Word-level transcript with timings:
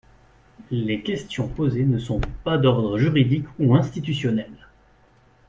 Les 0.71 1.03
questions 1.03 1.47
posées 1.47 1.85
ne 1.85 1.99
sont 1.99 2.21
pas 2.43 2.57
d’ordre 2.57 2.97
juridique 2.97 3.45
ou 3.59 3.75
institutionnel. 3.75 4.49